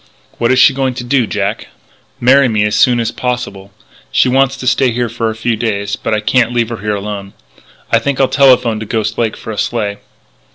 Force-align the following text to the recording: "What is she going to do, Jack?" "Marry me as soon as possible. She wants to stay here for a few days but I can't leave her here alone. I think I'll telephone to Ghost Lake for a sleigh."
"What 0.39 0.51
is 0.51 0.57
she 0.57 0.73
going 0.73 0.95
to 0.95 1.03
do, 1.03 1.27
Jack?" 1.27 1.67
"Marry 2.19 2.47
me 2.47 2.63
as 2.65 2.75
soon 2.75 2.99
as 2.99 3.11
possible. 3.11 3.71
She 4.11 4.27
wants 4.27 4.57
to 4.57 4.65
stay 4.65 4.89
here 4.89 5.09
for 5.09 5.29
a 5.29 5.35
few 5.35 5.55
days 5.55 5.95
but 5.95 6.11
I 6.11 6.21
can't 6.21 6.51
leave 6.53 6.69
her 6.69 6.77
here 6.77 6.95
alone. 6.95 7.33
I 7.91 7.99
think 7.99 8.19
I'll 8.19 8.27
telephone 8.27 8.79
to 8.79 8.87
Ghost 8.87 9.19
Lake 9.19 9.37
for 9.37 9.51
a 9.51 9.59
sleigh." 9.59 9.97